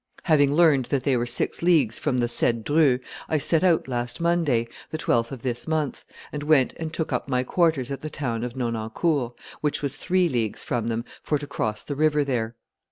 [0.23, 2.97] Having learned that they were six leagues from the said Dreux,
[3.29, 7.27] I set out last Monday, the 12th of this month, and went and took up
[7.27, 11.45] my quarters at the town of Nonancourt, which was three leagues from them, for to
[11.45, 12.55] cross the river there.